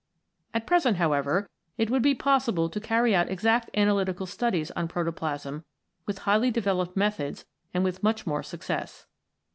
At 0.55 0.65
present, 0.65 0.97
however, 0.97 1.47
it 1.77 1.91
would 1.91 2.01
be 2.01 2.15
possible 2.15 2.69
to 2.71 2.79
carry 2.79 3.13
out 3.13 3.29
exact 3.29 3.69
analytical 3.77 4.25
studies 4.25 4.71
on 4.71 4.87
protoplasm 4.87 5.63
with 6.07 6.17
highly 6.25 6.49
developed 6.49 6.97
methods 6.97 7.45
and 7.71 7.83
with 7.83 8.01
much 8.01 8.25
more 8.25 8.41
success. 8.41 9.05